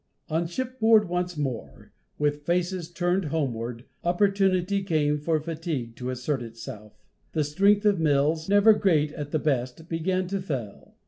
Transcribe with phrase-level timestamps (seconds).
[0.29, 7.03] On shipboard once more, with faces turned homeward, opportunity came for fatigue to assert itself.
[7.33, 10.95] The strength of Mills, never great at the best, began to fail.